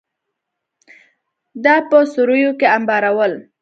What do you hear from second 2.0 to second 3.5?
سوریو کې انبارول.